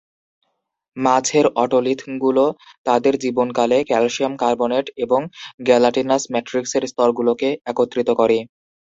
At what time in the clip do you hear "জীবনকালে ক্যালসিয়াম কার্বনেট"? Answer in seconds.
3.23-4.85